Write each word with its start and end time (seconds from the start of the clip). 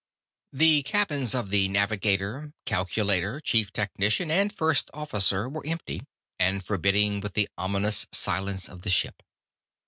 The 0.51 0.81
cabins 0.81 1.35
of 1.35 1.51
the 1.51 1.67
navigator, 1.67 2.53
calculator, 2.65 3.39
chief 3.39 3.71
technician, 3.71 4.31
and 4.31 4.51
first 4.51 4.89
officer 4.95 5.47
were 5.47 5.63
empty, 5.63 6.07
and 6.39 6.65
forbidding 6.65 7.19
with 7.21 7.33
the 7.35 7.47
ominous 7.55 8.07
silence 8.11 8.67
of 8.67 8.81
the 8.81 8.89
ship. 8.89 9.21